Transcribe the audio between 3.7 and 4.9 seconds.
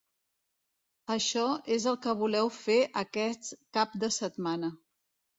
cap de setmana.